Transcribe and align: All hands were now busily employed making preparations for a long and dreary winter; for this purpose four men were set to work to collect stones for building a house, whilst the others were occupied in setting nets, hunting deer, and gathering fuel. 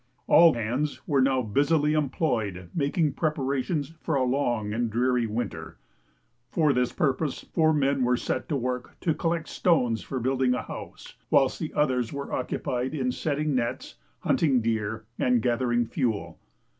All 0.25 0.55
hands 0.55 0.99
were 1.07 1.21
now 1.21 1.43
busily 1.43 1.93
employed 1.93 2.71
making 2.73 3.13
preparations 3.13 3.93
for 3.99 4.15
a 4.15 4.23
long 4.23 4.73
and 4.73 4.89
dreary 4.89 5.27
winter; 5.27 5.77
for 6.49 6.73
this 6.73 6.91
purpose 6.91 7.41
four 7.53 7.71
men 7.71 8.03
were 8.03 8.17
set 8.17 8.49
to 8.49 8.55
work 8.55 8.99
to 9.01 9.13
collect 9.13 9.47
stones 9.47 10.01
for 10.01 10.19
building 10.19 10.55
a 10.55 10.63
house, 10.63 11.13
whilst 11.29 11.59
the 11.59 11.71
others 11.75 12.11
were 12.11 12.33
occupied 12.33 12.95
in 12.95 13.11
setting 13.11 13.53
nets, 13.53 13.97
hunting 14.21 14.59
deer, 14.59 15.05
and 15.19 15.39
gathering 15.43 15.85
fuel. 15.85 16.39